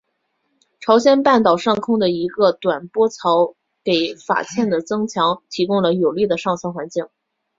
[0.79, 3.53] 朝鲜半岛上空的一个短波槽
[3.83, 7.05] 给法茜的增强提供了有利的上层环境。